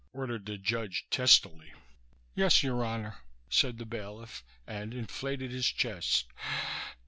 [0.13, 1.73] ordered the judge testily.
[2.33, 3.19] "Yes, Your Honor,"
[3.51, 6.25] said the bailiff, and inflated his chest.